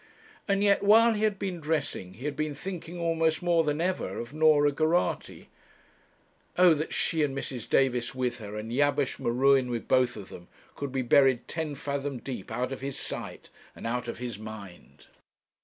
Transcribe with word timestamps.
And 0.47 0.63
yet 0.63 0.81
while 0.81 1.13
he 1.13 1.21
had 1.25 1.37
been 1.37 1.59
dressing 1.59 2.15
he 2.15 2.25
had 2.25 2.35
been 2.35 2.55
thinking 2.55 2.99
almost 2.99 3.43
more 3.43 3.63
than 3.63 3.79
ever 3.79 4.17
of 4.17 4.33
Norah 4.33 4.71
Geraghty. 4.71 5.49
O 6.57 6.73
that 6.73 6.91
she, 6.91 7.21
and 7.21 7.37
Mrs. 7.37 7.69
Davis 7.69 8.15
with 8.15 8.39
her, 8.39 8.57
and 8.57 8.71
Jabesh 8.71 9.19
M'Ruen 9.19 9.69
with 9.69 9.87
both 9.87 10.15
of 10.17 10.29
them, 10.29 10.47
could 10.75 10.91
be 10.91 11.03
buried 11.03 11.47
ten 11.47 11.75
fathom 11.75 12.17
deep 12.17 12.49
out 12.51 12.71
of 12.71 12.81
his 12.81 12.97
sight, 12.97 13.51
and 13.75 13.85
out 13.85 14.07
of 14.07 14.17
his 14.17 14.39
mind! 14.39 15.05